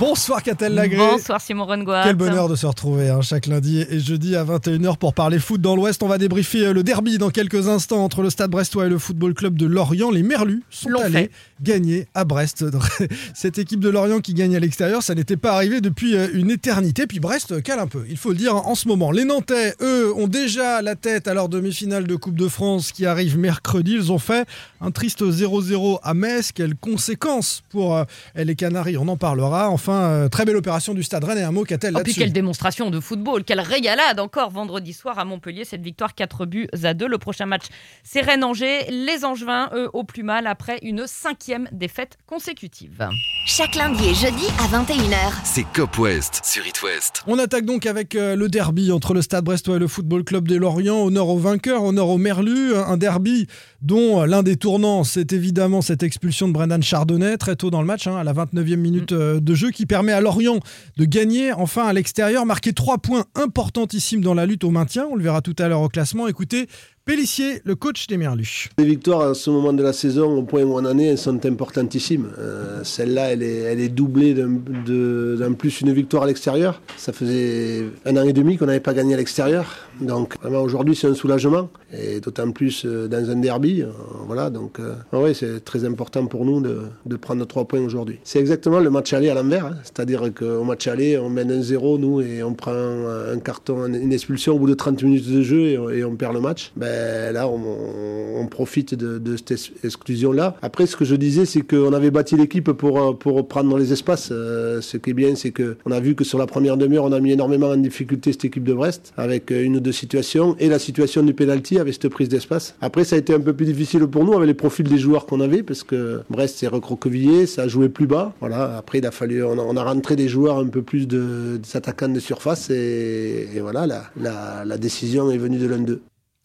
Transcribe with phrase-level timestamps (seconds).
[0.00, 0.96] Bonsoir Catel Lagré.
[0.96, 2.02] Bonsoir Simon Rengoat.
[2.04, 5.60] Quel bonheur de se retrouver hein, chaque lundi et jeudi à 21h pour parler foot
[5.60, 6.02] dans l'Ouest.
[6.02, 8.98] On va débriefer euh, le derby dans quelques instants entre le Stade Brestois et le
[8.98, 10.10] Football Club de Lorient.
[10.10, 11.30] Les Merlus sont L'ont allés fait.
[11.62, 12.64] gagner à Brest.
[13.34, 16.50] Cette équipe de Lorient qui gagne à l'extérieur, ça n'était pas arrivé depuis euh, une
[16.50, 17.06] éternité.
[17.06, 19.12] Puis Brest euh, cale un peu, il faut le dire en ce moment.
[19.12, 23.06] Les Nantais, eux, ont déjà la tête à leur demi-finale de Coupe de France qui
[23.06, 23.92] arrive mercredi.
[23.92, 24.44] Ils ont fait
[24.80, 26.50] un triste 0-0 à Metz.
[26.52, 29.70] Quelles conséquences pour les Canaries On en parlera.
[29.84, 32.20] Enfin, euh, très belle opération du Stade Rennes et un mot Catel Oh, puis là-dessus.
[32.20, 36.68] quelle démonstration de football, quelle régalade encore vendredi soir à Montpellier, cette victoire 4 buts
[36.82, 37.06] à 2.
[37.06, 37.64] Le prochain match,
[38.02, 38.86] c'est Rennes-Angers.
[38.88, 43.06] Les Angevins, eux, au plus mal après une cinquième défaite consécutive.
[43.44, 45.32] Chaque lundi et jeudi à 21h.
[45.44, 47.22] C'est Cop West sur It West.
[47.26, 50.48] On attaque donc avec euh, le derby entre le Stade Brestois et le Football Club
[50.48, 50.96] de Lorient.
[51.04, 52.74] Honneur au vainqueur, honneur au Merlu.
[52.74, 53.48] Un derby
[53.84, 57.86] dont l'un des tournants, c'est évidemment cette expulsion de Brendan Chardonnay très tôt dans le
[57.86, 60.58] match, hein, à la 29e minute euh, de jeu, qui permet à Lorient
[60.96, 65.06] de gagner enfin à l'extérieur, marquer trois points importantissimes dans la lutte au maintien.
[65.10, 66.26] On le verra tout à l'heure au classement.
[66.28, 66.66] Écoutez,
[67.06, 68.70] Pellissier, le coach des Merlus.
[68.78, 71.18] Les victoires à ce moment de la saison, au point où on en est, elles
[71.18, 72.30] sont importantissimes.
[72.38, 76.80] Euh, Celle-là, elle est, elle est doublée d'un plus une victoire à l'extérieur.
[76.96, 79.76] Ça faisait un an et demi qu'on n'avait pas gagné à l'extérieur.
[80.00, 81.68] Donc vraiment aujourd'hui, c'est un soulagement.
[81.92, 83.82] Et d'autant plus euh, dans un derby.
[83.82, 83.88] euh,
[84.26, 88.18] voilà, donc euh, ouais, c'est très important pour nous de, de prendre trois points aujourd'hui.
[88.24, 89.66] C'est exactement le match aller à l'envers.
[89.66, 89.76] hein.
[89.84, 94.12] C'est-à-dire qu'au match aller, on mène un 0 nous, et on prend un carton, une
[94.12, 96.72] expulsion au bout de 30 minutes de jeu et on perd le match.
[96.76, 96.93] Ben,
[97.32, 100.56] là, on, profite de, cette ex- exclusion-là.
[100.62, 103.92] Après, ce que je disais, c'est qu'on avait bâti l'équipe pour, euh, pour prendre les
[103.92, 104.28] espaces.
[104.30, 107.12] Euh, ce qui est bien, c'est qu'on a vu que sur la première demi-heure, on
[107.12, 110.56] a mis énormément en difficulté cette équipe de Brest avec euh, une ou deux situations
[110.58, 112.74] et la situation du penalty avec cette prise d'espace.
[112.80, 115.26] Après, ça a été un peu plus difficile pour nous avec les profils des joueurs
[115.26, 118.32] qu'on avait parce que Brest s'est recroquevillé, ça a joué plus bas.
[118.42, 122.08] Après, il a fallu, on a, rentré des joueurs un peu plus de, des attaquants
[122.08, 126.00] de surface et, voilà, la décision est venue de l'un d'eux.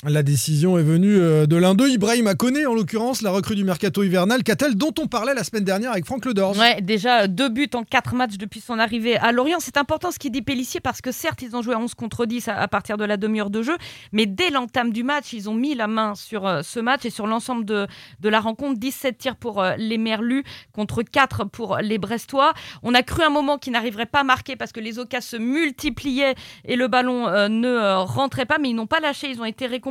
[0.07, 3.65] La décision est venue euh, de l'un d'eux, Ibrahim Akone, en l'occurrence, la recrue du
[3.65, 6.57] mercato hivernal, Catel, dont on parlait la semaine dernière avec Franck Ledors.
[6.57, 9.57] Ouais, déjà deux buts en quatre matchs depuis son arrivée à Lorient.
[9.59, 12.25] C'est important ce qu'il dit Pellissier parce que certes, ils ont joué à 11 contre
[12.25, 13.75] 10 à, partir de la demi-heure de jeu,
[14.13, 17.09] mais dès l'entame du match, ils ont mis la main sur euh, ce match et
[17.09, 17.85] sur l'ensemble de,
[18.21, 18.79] de la rencontre.
[18.79, 22.53] 17 tirs pour euh, les Merlus contre 4 pour les Brestois.
[22.83, 25.35] On a cru un moment qu'ils n'arriveraient pas à marquer parce que les occasions se
[25.35, 29.41] multipliaient et le ballon euh, ne euh, rentrait pas, mais ils n'ont pas lâché, ils
[29.41, 29.88] ont été récompensés.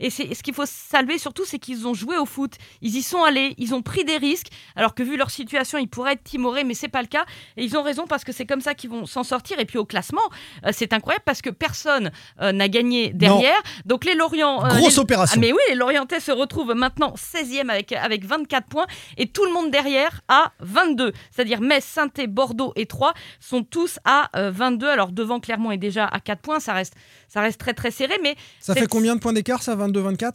[0.00, 2.52] Et c'est ce qu'il faut saluer surtout, c'est qu'ils ont joué au foot.
[2.80, 5.88] Ils y sont allés, ils ont pris des risques, alors que vu leur situation, ils
[5.88, 7.24] pourraient être timorés, mais c'est pas le cas.
[7.56, 9.58] Et ils ont raison parce que c'est comme ça qu'ils vont s'en sortir.
[9.58, 10.22] Et puis au classement,
[10.66, 12.10] euh, c'est incroyable parce que personne
[12.40, 13.60] euh, n'a gagné derrière.
[13.84, 14.64] Donc les Lorient.
[14.64, 15.34] euh, Grosse les- opération.
[15.36, 19.44] Ah, mais oui, les Lorientais se retrouvent maintenant 16e avec, avec 24 points et tout
[19.44, 21.12] le monde derrière à 22.
[21.30, 24.88] C'est-à-dire Metz, saint Bordeaux et Troyes sont tous à euh, 22.
[24.88, 26.60] Alors devant Clermont est déjà à 4 points.
[26.60, 26.94] Ça reste,
[27.28, 30.32] ça reste très très serré, mais Ça fait combien de points d'écart, ça 22-24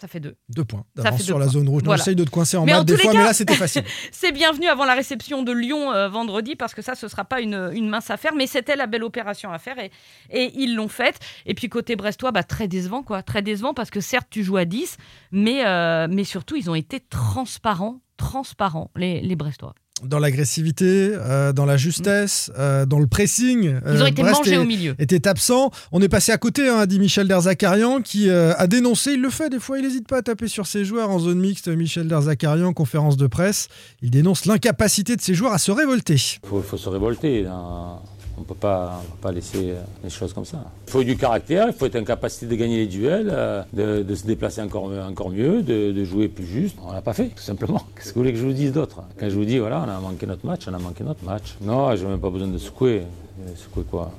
[0.00, 0.36] ça fait 2.
[0.48, 1.52] Deux points d'avance deux sur la points.
[1.52, 1.82] zone rouge.
[1.84, 1.98] Voilà.
[1.98, 3.32] J'essaye de te coincer en Mais en maths des tous les fois, cas- mais là
[3.32, 3.84] c'était facile.
[4.12, 7.40] C'est bienvenu avant la réception de Lyon euh, vendredi parce que ça, ce sera pas
[7.40, 9.92] une, une mince affaire, mais c'était la belle opération à faire et,
[10.30, 11.20] et ils l'ont faite.
[11.46, 14.56] Et puis côté brestois, bah, très décevant quoi, très décevant parce que certes tu joues
[14.58, 14.96] à 10,
[15.30, 19.74] mais, euh, mais surtout ils ont été transparents, transparents les, les brestois.
[20.06, 23.76] Dans l'agressivité, euh, dans la justesse, euh, dans le pressing.
[23.86, 24.94] Ils ont euh, été Brest mangés est- au milieu.
[24.98, 25.70] était absent.
[25.92, 29.30] On est passé à côté, hein, dit Michel Derzakarian, qui euh, a dénoncé, il le
[29.30, 31.68] fait des fois, il n'hésite pas à taper sur ses joueurs en zone mixte.
[31.68, 33.68] Michel Derzakarian, conférence de presse,
[34.02, 36.14] il dénonce l'incapacité de ses joueurs à se révolter.
[36.44, 37.46] Il faut, faut se révolter.
[37.46, 37.98] hein.
[38.36, 39.00] On ne peut pas
[39.32, 40.64] laisser euh, les choses comme ça.
[40.86, 44.14] Il faut du caractère, il faut être en capacité de gagner les duels, euh, de,
[44.14, 46.76] se déplacer encore, encore mieux, de, jouer plus juste.
[46.84, 47.82] On l'a pas fait, tout simplement.
[47.96, 49.02] Qu'est-ce que vous voulez que je vous dise d'autre?
[49.18, 51.56] Quand je vous dis, voilà, on a manqué notre match, on a manqué notre match.
[51.60, 53.02] Non, je n'ai même pas besoin de secouer.
[53.02, 54.10] Euh, Secouer quoi?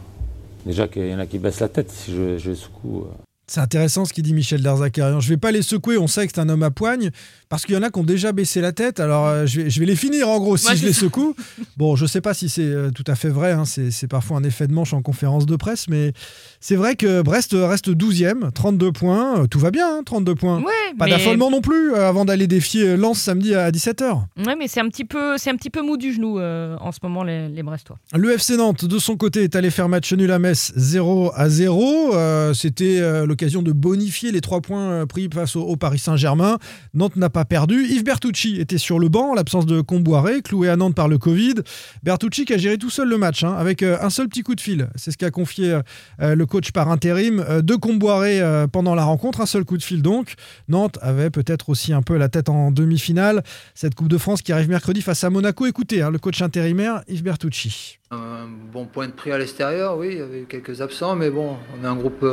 [0.65, 3.05] Déjà qu'il y en a qui baissent la tête si je, secoue.
[3.47, 5.19] C'est intéressant ce qu'il dit Michel Derzakarian.
[5.19, 7.11] Je vais pas les secouer, on sait que c'est un homme à poigne,
[7.47, 9.69] parce qu'il y en a qui ont déjà baissé la tête, alors euh, je, vais,
[9.69, 11.35] je vais les finir en gros si Ouais, je les secoue.
[11.77, 14.43] Bon, je sais pas si c'est euh, tout à fait vrai, hein, c'est parfois un
[14.43, 16.13] effet de manche en conférence de presse, mais
[16.59, 20.57] c'est vrai que Brest reste 12e, 32 points, euh, tout va bien, hein, 32 points.
[20.61, 24.23] Ouais, Pas mais- d'affolement non plus, avant d'aller défier Lens samedi à 17h.
[24.43, 26.97] Ouais, mais c'est un petit peu, c'est un petit peu mou du genou en ce
[27.03, 27.97] moment les, les brestois.
[28.15, 31.47] Le FC Nantes, de son côté, est allé faire match nul à Metz 0 à
[31.49, 32.15] 0.
[32.15, 36.57] Euh, C'était euh, l'occasion de bonifier les trois points euh, pris face au, Paris Saint-Germain.
[36.93, 37.85] Nantes n'a pas perdu.
[37.85, 41.17] Yves Bertucci était sur le banc, en l'absence de Comboiré, cloué à Nantes par le
[41.17, 41.55] Covid.
[42.03, 44.55] Bertucci qui a géré tout seul le match, hein, avec euh, un seul petit coup
[44.55, 44.87] de fil.
[44.95, 45.79] C'est ce qu'a confié
[46.21, 47.43] euh, le coach par intérim.
[47.49, 48.41] Euh, de Comboiré
[48.71, 50.35] pendant la rencontre, un seul coup de fil donc.
[50.67, 53.43] Nantes avait peut-être aussi un peu la tête en demi-finale.
[53.73, 55.65] Cette Coupe de France qui arrive mercredi face à Monaco.
[55.65, 57.97] Écoutez, hein, le coach intérimaire Yves Bertucci.
[58.11, 61.57] Un bon point de prix à l'extérieur, oui, il y avait quelques absents, mais bon,
[61.77, 62.23] on est un groupe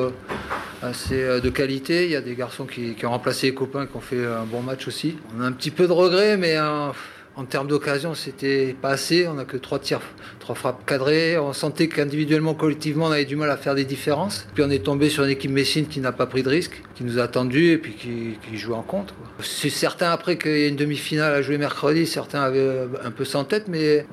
[0.83, 2.05] assez euh, de qualité.
[2.05, 4.61] Il y a des garçons qui, ont remplacé les copains qui ont fait un bon
[4.61, 5.17] match aussi.
[5.37, 6.89] On a un petit peu de regret, mais euh,
[7.35, 9.27] en termes d'occasion, c'était pas assez.
[9.27, 10.01] On n'a que trois tirs,
[10.39, 11.39] trois frappes cadrées.
[11.39, 14.47] On sentait qu'individuellement, collectivement, on avait du mal à faire des différences.
[14.55, 17.05] Puis on est tombé sur une équipe Messine qui n'a pas pris de risque, qui
[17.05, 19.05] nous a attendu et puis qui, qui joue en quoi.
[19.41, 22.07] C'est certain après qu'il y a une demi-finale à jouer mercredi.
[22.07, 24.05] Certains avaient un peu en tête, mais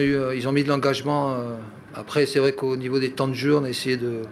[0.00, 1.32] eu, ils ont mis de l'engagement.
[1.32, 1.56] euh,
[1.98, 4.22] après, c'est vrai qu'au niveau des temps de jeu, on a essayé de,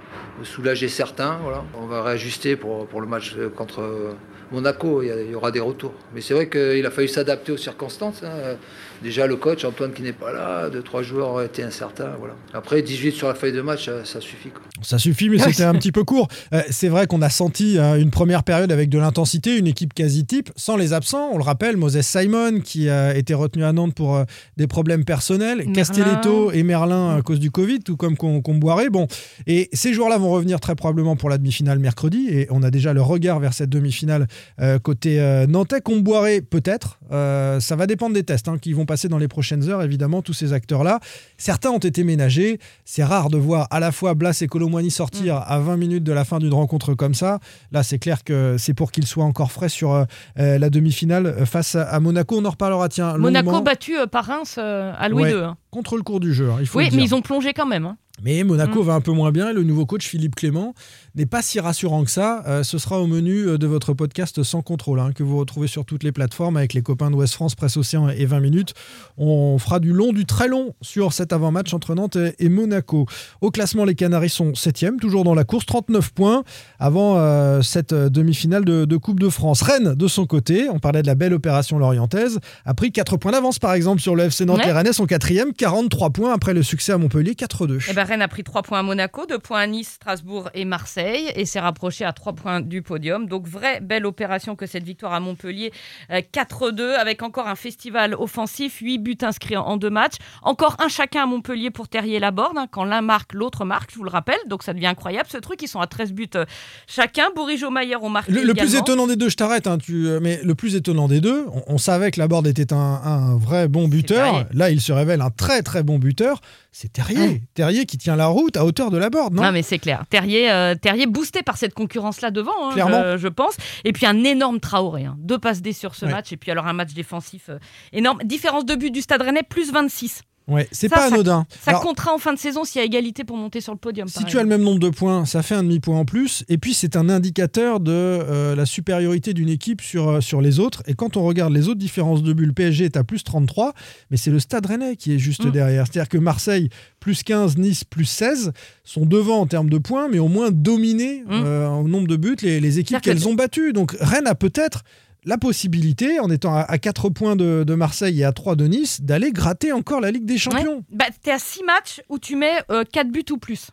[0.45, 1.39] soulager certains.
[1.75, 4.13] On va réajuster pour, le match euh, contre euh,
[4.53, 5.03] Monaco.
[5.03, 5.93] Il y, a- il y aura des retours.
[6.15, 8.23] Mais c'est vrai qu'il a fallu s'adapter aux circonstances.
[8.23, 8.57] hein.
[9.03, 12.15] Déjà, le coach, Antoine, qui n'est pas là, deux, trois joueurs ont été incertains.
[12.19, 12.35] Voilà.
[12.55, 14.51] Après, 18 sur la feuille de match, ça, ça suffit.
[14.51, 14.63] quoi.
[14.83, 16.29] Ça suffit, mais c'était un petit peu court.
[16.53, 19.95] Euh, c'est vrai qu'on a senti euh, une première période avec de l'intensité, une équipe
[19.95, 21.31] quasi type, sans les absents.
[21.33, 24.25] On le rappelle, Moses Simon, qui a été retenu à Nantes pour euh,
[24.57, 25.73] des problèmes personnels, Merlin.
[25.73, 28.91] Castelletto et Merlin à cause du Covid, tout comme qu'on boirait.
[28.91, 29.07] Bon,
[29.47, 32.93] et ces joueurs-là vont revenir très probablement pour la demi-finale mercredi, et on a déjà
[32.93, 34.27] le regard vers cette demi-finale
[34.61, 35.81] euh, côté euh, nantais.
[35.81, 36.99] Comboiré, peut-être.
[37.13, 40.23] Euh, ça va dépendre des tests hein, qui vont passer dans les prochaines heures, évidemment,
[40.23, 41.01] tous ces acteurs-là.
[41.39, 42.59] Certains ont été ménagés.
[42.85, 46.13] C'est rare de voir à la fois Blas et Colomwani sortir à 20 minutes de
[46.13, 47.39] la fin d'une rencontre comme ça.
[47.73, 50.05] Là, c'est clair que c'est pour qu'ils soient encore frais sur euh,
[50.39, 52.39] euh, la demi-finale euh, face à, à Monaco.
[52.39, 55.31] On en reparlera, tiens, Monaco battu par Reims euh, à Louis Ouais.
[55.33, 55.37] II.
[55.39, 55.57] hein.
[55.71, 56.51] contre le cours du jeu.
[56.51, 56.99] hein, il faut Oui, le dire.
[56.99, 57.85] mais ils ont plongé quand même.
[57.87, 57.97] hein.
[58.23, 58.87] Mais Monaco Mm.
[58.87, 60.75] va un peu moins bien et le nouveau coach Philippe Clément
[61.15, 62.43] n'est pas si rassurant que ça.
[62.47, 65.67] Euh, ce sera au menu euh, de votre podcast Sans contrôle, hein, que vous retrouvez
[65.67, 68.75] sur toutes les plateformes avec les copains d'Ouest France, Presse Océan et 20 minutes.
[69.19, 73.07] On fera du long, du très long sur cet avant-match entre Nantes et, Monaco.
[73.41, 76.45] Au classement, les Canaries sont 7e, toujours dans la course, 39 points
[76.79, 79.63] avant euh, cette demi-finale de, de Coupe de France.
[79.63, 83.33] Rennes, de son côté, on parlait de la belle opération lorientaise, a pris 4 points
[83.33, 84.59] d'avance par exemple sur le FC Nantes.
[84.59, 84.67] Ouais.
[84.67, 87.81] Les Rennais sont 4e, 43 points après le succès à Montpellier, 4-2.
[88.07, 91.45] Rennes a pris 3 points à Monaco, 2 points à Nice, Strasbourg et Marseille et
[91.45, 93.27] s'est rapproché à 3 points du podium.
[93.27, 95.73] Donc, vraie belle opération que cette victoire à Montpellier
[96.11, 100.15] euh, 4-2 avec encore un festival offensif, 8 buts inscrits en, deux matchs.
[100.43, 102.57] Encore un chacun à Montpellier pour Terrier Laborde.
[102.57, 102.67] hein.
[102.71, 104.39] Quand l'un marque, l'autre marque, je vous le rappelle.
[104.47, 105.61] Donc, ça devient incroyable ce truc.
[105.63, 106.45] Ils sont à 13 buts euh,
[106.87, 107.29] chacun.
[107.35, 108.33] Bourigeau Mayer ont marqué.
[108.33, 111.09] Le, le plus étonnant des deux, je t'arrête, hein, tu, euh, mais le plus étonnant
[111.09, 114.47] des deux, on, on savait que Laborde était un, un vrai bon buteur.
[114.53, 116.41] Là, il se révèle un très très bon buteur.
[116.73, 117.43] C'est Terrier.
[117.55, 120.05] Terrier qui tient la route à hauteur de Laborde, non Non, mais c'est clair.
[120.11, 123.03] Terrier, euh, Terrier boosté par cette concurrence-là devant, hein, Clairement.
[123.13, 123.57] je, je pense.
[123.85, 125.05] Et puis un énorme Traoré.
[125.05, 125.17] hein.
[125.19, 126.13] Deux passes D sur ce Ouais.
[126.13, 126.33] match.
[126.33, 127.59] Et puis alors un match défensif euh,
[127.93, 128.19] énorme.
[128.25, 130.23] Différence de but du Stade Rennais, plus 26.
[130.49, 131.45] Ouais, c'est pas anodin.
[131.65, 133.79] Ça Alors, comptera en fin de saison s'il y a égalité pour monter sur le
[133.79, 134.07] podium.
[134.07, 136.45] si tu as le même nombre de points, ça fait un demi-point en plus.
[136.49, 140.61] Et puis, c'est un indicateur de euh, la supériorité d'une équipe sur, euh, sur les
[140.61, 140.85] autres.
[140.87, 143.73] Et quand on regarde les autres différences de but, le PSG est à plus 33,
[144.13, 145.51] mais c'est le Stade Rennais qui est juste Mm.
[145.51, 145.85] derrière.
[145.91, 146.69] C'est-à-dire que Marseille,
[147.01, 148.53] plus 15, Nice, plus 16,
[148.85, 151.31] sont devant en termes de points, mais au moins dominés Mm.
[151.33, 153.73] euh, en nombre de buts les, les équipes qu'elles ont battues.
[153.73, 154.85] Donc, Rennes a peut-être
[155.27, 158.67] la possibilité, en étant à, à 4 points de, de Marseille et à 3 de
[158.67, 160.85] Nice, d'aller gratter encore la Ligue des Champions.
[160.91, 162.63] Bah, T'es à 6 matchs où tu mets
[162.93, 163.69] 4 buts ou plus.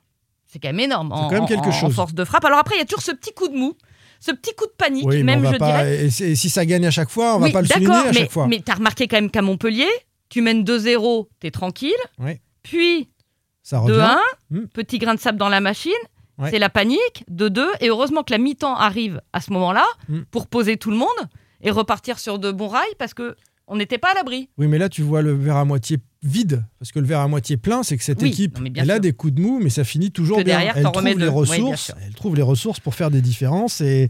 [0.47, 1.11] C'est quand même énorme.
[1.11, 1.89] en- quand même quelque en- chose.
[1.91, 2.45] En force de frappe.
[2.45, 3.73] Alors après, il y a toujours ce petit coup de mou.
[4.19, 6.05] Ce petit coup de panique, Oui, même va je pas, dirais.
[6.05, 8.13] et, si ça gagne à chaque fois, on va Oui, pas le souligner à mais,
[8.13, 8.47] chaque fois.
[8.47, 9.89] Mais t'as remarqué quand même qu'à Montpellier,
[10.29, 11.91] tu mènes 2-0, t'es tranquille.
[12.19, 12.33] Oui.
[12.63, 13.09] Puis
[13.63, 13.95] ça revient.
[13.97, 14.17] 2-1,
[14.51, 14.67] Hmm.
[14.67, 15.91] petit grain de sable dans la machine.
[16.49, 17.67] C'est la panique, 2-2.
[17.79, 20.21] Et heureusement que la mi-temps arrive à ce moment-là Hmm.
[20.31, 21.07] pour poser tout le monde
[21.63, 23.35] et repartir sur de bons rails parce que
[23.67, 24.49] on n'était pas à l'abri.
[24.57, 26.65] Oui, mais là, tu vois le verre à moitié vide.
[26.79, 28.99] Parce que le verre à moitié plein, c'est que cette Oui, équipe, non, elle a
[28.99, 30.55] des coups de mou, mais ça finit toujours Que bien.
[30.57, 31.29] derrière, elle trouve les deux.
[31.29, 31.93] Ressources.
[32.05, 34.09] elle trouve les ressources pour faire des différences et.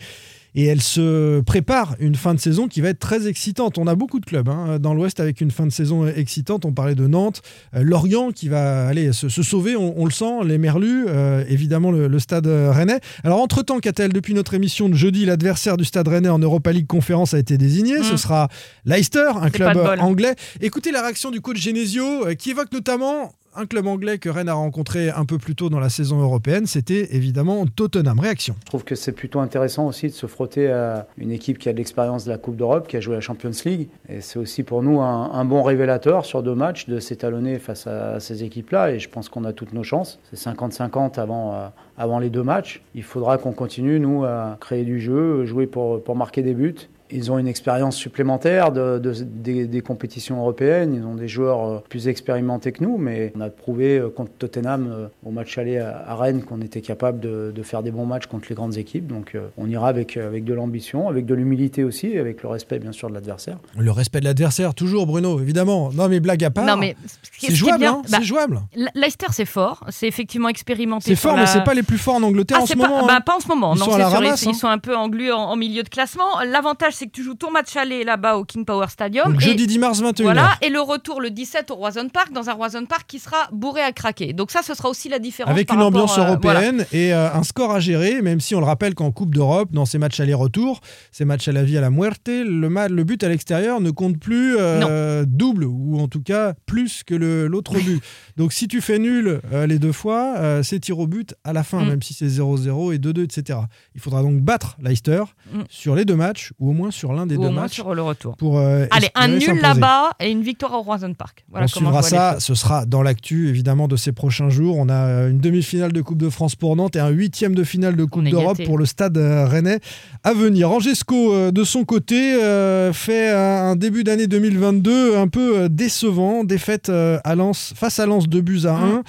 [0.55, 3.77] Et elle se prépare une fin de saison qui va être très excitante.
[3.77, 6.65] On a beaucoup de clubs hein, dans l'Ouest avec une fin de saison excitante.
[6.65, 7.41] On parlait de Nantes,
[7.75, 11.43] euh, Lorient qui va aller se, se sauver, on, on le sent, les Merlus, euh,
[11.47, 12.99] évidemment le, le stade rennais.
[13.23, 16.87] Alors entre-temps, Catel, depuis notre émission de jeudi, l'adversaire du stade rennais en Europa League
[16.87, 17.99] Conférence a été désigné.
[17.99, 18.03] Mm.
[18.03, 18.47] Ce sera
[18.85, 20.35] Leicester, un club anglais.
[20.61, 24.49] Écoutez la réaction du coach Genesio euh, qui évoque notamment un club anglais que Rennes
[24.49, 28.19] a rencontré un peu plus tôt dans la saison européenne, c'était évidemment Tottenham.
[28.19, 28.55] Réaction.
[28.61, 31.73] Je trouve que c'est plutôt intéressant aussi de se frotter à une équipe qui a
[31.73, 33.87] de l'expérience de la Coupe d'Europe, qui a joué la Champions League.
[34.09, 38.19] Et c'est aussi pour nous un, bon révélateur sur deux matchs de s'étalonner face à
[38.19, 38.91] ces équipes-là.
[38.91, 40.19] Et je pense qu'on a toutes nos chances.
[40.31, 41.67] C'est 50-50 avant, euh,
[41.97, 42.81] avant les deux matchs.
[42.95, 46.75] Il faudra qu'on continue, nous, à créer du jeu, jouer pour, pour marquer des buts
[47.13, 50.93] ils ont une expérience supplémentaire de, de, des, des, compétitions européennes.
[50.93, 54.31] Ils ont des joueurs euh, plus expérimentés que nous, mais on a prouvé euh, contre
[54.31, 58.05] Tottenham euh, au match aller à Rennes qu'on était capable de, de, faire des bons
[58.05, 59.07] matchs contre les grandes équipes.
[59.07, 62.91] Donc on ira avec, avec de l'ambition, avec de l'humilité aussi, avec le respect bien
[62.91, 63.57] sûr de l'adversaire.
[63.77, 65.91] Le respect de l'adversaire, toujours Bruno, évidemment.
[65.93, 66.65] Non mais blague à part.
[66.65, 66.95] Non mais
[67.37, 68.61] c'est jouable, hein bah, c'est jouable.
[68.95, 71.05] Leicester c'est fort, c'est effectivement expérimenté.
[71.05, 71.41] C'est fort, la...
[71.41, 72.89] mais c'est pas les plus forts en Angleterre ah, en ce moment.
[72.89, 73.07] Pas, hein.
[73.07, 73.75] bah, pas en ce moment.
[73.75, 74.43] Ils non, sont à la sûr, ramasse.
[74.43, 76.41] Ils, ils, sont un peu englués en, en milieu de classement.
[76.45, 79.33] L'avantage c'est que tu joues ton match aller là-bas au King Power Stadium.
[79.33, 80.23] Donc, et, jeudi 10 mars 21h.
[80.23, 83.49] Voilà, et le retour le 17 au Roison Park, dans un Roison Park qui sera
[83.51, 84.31] bourré à craquer.
[84.31, 85.51] Donc ça, ce sera aussi la différence.
[85.51, 87.03] Avec par une rapport, ambiance euh, européenne voilà.
[87.05, 89.85] et euh, un score à gérer, même si on le rappelle qu'en Coupe d'Europe, dans
[89.85, 90.79] ces matchs aller-retour,
[91.11, 93.91] ces matchs à la vie à la muerte, le, ma- le but à l'extérieur ne
[93.91, 98.01] compte plus euh, double, ou en tout cas plus que l'autre but.
[98.37, 101.83] Donc si tu fais nul les deux fois, c'est tir au but à la fin,
[101.83, 101.87] Mm.
[101.89, 103.59] même si c'est 0-0 et 2-2, etc.
[103.95, 105.61] Il faudra donc battre Leicester Mm.
[105.69, 107.73] sur les deux matchs, ou au moins sur l'un des Ou deux au moins matchs.
[107.73, 108.35] sur le retour.
[108.37, 111.45] Pour, euh, Allez, un nul là-bas et une victoire au Roison Park.
[111.49, 114.77] Voilà on suivra ça, ce sera dans l'actu évidemment de ces prochains jours.
[114.77, 117.95] On a une demi-finale de Coupe de France pour Nantes et un huitième de finale
[117.95, 119.79] de Coupe d'Europe pour le stade euh, rennais
[120.23, 120.71] à venir.
[120.71, 126.43] Angesco, euh, de son côté, euh, fait un début d'année 2022 un peu décevant.
[126.43, 129.03] Défaite à Lens, face à Lens, 2 buts à 1.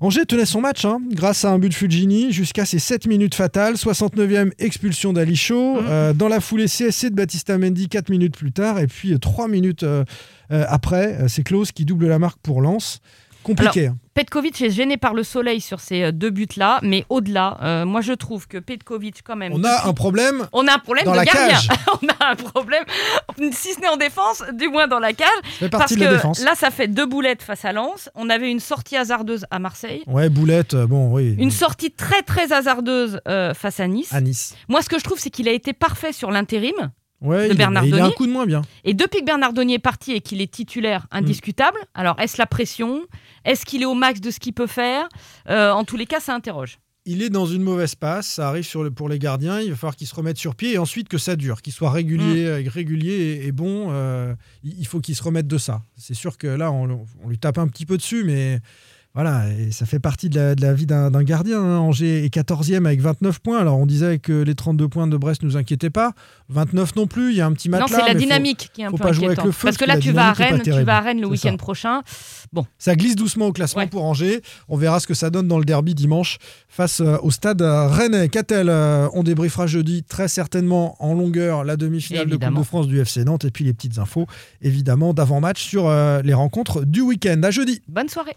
[0.00, 3.34] Angers tenait son match hein, grâce à un but de Fulgini jusqu'à ses 7 minutes
[3.34, 3.74] fatales.
[3.74, 5.78] 69e expulsion d'Ali Chaud.
[5.78, 8.80] Euh, dans la foulée CSC de Batista Mendy 4 minutes plus tard.
[8.80, 10.04] Et puis 3 minutes euh,
[10.50, 13.00] euh, après, euh, c'est Klaus qui double la marque pour Lens.
[13.44, 13.86] Compliqué.
[13.88, 13.96] hein.
[14.14, 18.00] Petkovic est gêné par le soleil sur ces euh, deux buts-là, mais au-delà, euh, moi
[18.00, 19.52] je trouve que Petkovic, quand même.
[19.52, 20.46] On a un problème.
[20.52, 21.48] On a un problème dans de la gardien.
[21.48, 21.68] cage.
[22.02, 22.84] On a un problème,
[23.52, 25.28] si ce n'est en défense, du moins dans la cage.
[25.70, 26.42] Parce que de la défense.
[26.44, 28.08] là, ça fait deux boulettes face à Lens.
[28.14, 30.02] On avait une sortie hasardeuse à Marseille.
[30.06, 31.34] Ouais, boulette, euh, bon, oui.
[31.38, 34.12] Une sortie très très hasardeuse euh, face à Nice.
[34.12, 34.54] À Nice.
[34.68, 36.74] Moi, ce que je trouve, c'est qu'il a été parfait sur l'intérim.
[37.24, 38.62] Ouais, de il, Bernard il a un coup de moins bien.
[38.84, 41.86] Et depuis que Bernard Donnier est parti et qu'il est titulaire indiscutable, Mm.
[42.00, 43.00] alors est-ce la pression?
[43.44, 45.08] Est-ce qu'il est au max de ce qu'il peut faire?
[45.48, 46.78] Euh, En tous les cas, ça interroge.
[47.06, 49.76] Il est dans une mauvaise passe, ça arrive sur le- pour les gardiens, il va
[49.76, 52.62] falloir qu'ils se remettent sur pied et ensuite que ça dure, qu'il soit régulier, euh,
[52.66, 53.12] régulier
[53.42, 53.88] et, et bon.
[53.90, 55.82] euh, il il faut qu'il se remette de ça.
[55.98, 58.58] C'est sûr que là, on, on lui tape un petit peu dessus, mais
[59.14, 61.60] voilà, et ça fait partie de la, de la vie d'un gardien.
[61.62, 61.78] hein.
[61.78, 63.58] Angers est 14e avec 29 points.
[63.60, 66.12] Alors on disait que les 32 points de Brest ne nous inquiétaient pas.
[66.48, 68.70] 29 non plus, il y a un petit match non, c'est la mais faut- dynamique
[68.74, 69.46] qui est un faut peu pas jouer avec inquiétante.
[69.46, 71.26] le feu, parce que là, que tu vas à Rennes, tu vas à Rennes le
[71.28, 72.02] week-end prochain.
[72.52, 73.86] Bon, Ça glisse doucement au classement Ouais.
[73.88, 74.40] pour Angers.
[74.68, 77.86] On verra ce que ça donne dans le derby dimanche face euh, au stade euh,
[77.88, 78.28] rennais.
[78.28, 82.86] Qu'a-t-elle euh, On débriefera jeudi très certainement en longueur la demi-finale de Coupe de France
[82.88, 84.26] du FC Nantes et puis les petites infos
[84.60, 87.40] évidemment d'avant-match sur euh, les rencontres du week-end.
[87.42, 87.80] À jeudi.
[87.88, 88.36] bonne soirée.